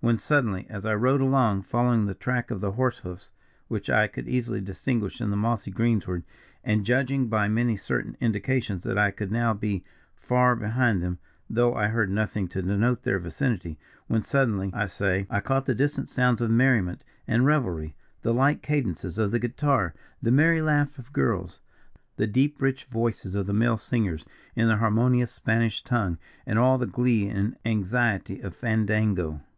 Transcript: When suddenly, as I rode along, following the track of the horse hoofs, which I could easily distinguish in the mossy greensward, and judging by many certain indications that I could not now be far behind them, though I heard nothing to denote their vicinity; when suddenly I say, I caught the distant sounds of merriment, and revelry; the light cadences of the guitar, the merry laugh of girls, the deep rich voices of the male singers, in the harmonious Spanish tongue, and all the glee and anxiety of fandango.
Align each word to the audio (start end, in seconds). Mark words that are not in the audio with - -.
When 0.00 0.18
suddenly, 0.18 0.66
as 0.70 0.86
I 0.86 0.94
rode 0.94 1.20
along, 1.20 1.64
following 1.64 2.06
the 2.06 2.14
track 2.14 2.50
of 2.50 2.62
the 2.62 2.72
horse 2.72 3.00
hoofs, 3.00 3.30
which 3.68 3.90
I 3.90 4.06
could 4.06 4.26
easily 4.26 4.62
distinguish 4.62 5.20
in 5.20 5.28
the 5.28 5.36
mossy 5.36 5.70
greensward, 5.70 6.24
and 6.64 6.86
judging 6.86 7.28
by 7.28 7.48
many 7.48 7.76
certain 7.76 8.16
indications 8.18 8.84
that 8.84 8.96
I 8.96 9.10
could 9.10 9.30
not 9.30 9.38
now 9.38 9.52
be 9.52 9.84
far 10.14 10.56
behind 10.56 11.02
them, 11.02 11.18
though 11.50 11.74
I 11.74 11.88
heard 11.88 12.08
nothing 12.10 12.48
to 12.48 12.62
denote 12.62 13.02
their 13.02 13.18
vicinity; 13.18 13.78
when 14.06 14.22
suddenly 14.22 14.70
I 14.72 14.86
say, 14.86 15.26
I 15.28 15.40
caught 15.40 15.66
the 15.66 15.74
distant 15.74 16.08
sounds 16.08 16.40
of 16.40 16.50
merriment, 16.50 17.04
and 17.28 17.44
revelry; 17.44 17.94
the 18.22 18.32
light 18.32 18.62
cadences 18.62 19.18
of 19.18 19.30
the 19.30 19.38
guitar, 19.38 19.92
the 20.22 20.32
merry 20.32 20.62
laugh 20.62 20.98
of 20.98 21.12
girls, 21.12 21.60
the 22.16 22.26
deep 22.26 22.62
rich 22.62 22.84
voices 22.86 23.34
of 23.34 23.44
the 23.44 23.52
male 23.52 23.76
singers, 23.76 24.24
in 24.54 24.68
the 24.68 24.76
harmonious 24.78 25.32
Spanish 25.32 25.84
tongue, 25.84 26.16
and 26.46 26.58
all 26.58 26.78
the 26.78 26.86
glee 26.86 27.28
and 27.28 27.58
anxiety 27.66 28.40
of 28.40 28.56
fandango. 28.56 29.42